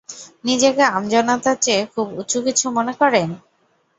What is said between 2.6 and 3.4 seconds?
মনে করেন?